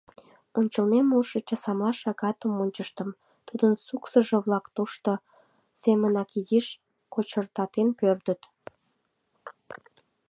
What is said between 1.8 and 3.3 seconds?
шагатым ончыштым,